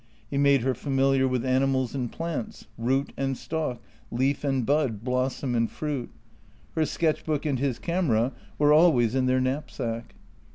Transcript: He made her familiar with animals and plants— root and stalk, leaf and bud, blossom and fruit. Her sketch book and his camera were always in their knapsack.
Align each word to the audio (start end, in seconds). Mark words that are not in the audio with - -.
He 0.31 0.37
made 0.39 0.61
her 0.63 0.73
familiar 0.73 1.27
with 1.27 1.45
animals 1.45 1.93
and 1.93 2.11
plants— 2.11 2.65
root 2.89 3.13
and 3.17 3.37
stalk, 3.37 3.79
leaf 4.09 4.43
and 4.43 4.65
bud, 4.65 5.03
blossom 5.03 5.53
and 5.53 5.69
fruit. 5.69 6.09
Her 6.73 6.87
sketch 6.87 7.23
book 7.23 7.45
and 7.45 7.59
his 7.59 7.77
camera 7.77 8.31
were 8.57 8.73
always 8.73 9.13
in 9.13 9.27
their 9.27 9.39
knapsack. 9.39 10.15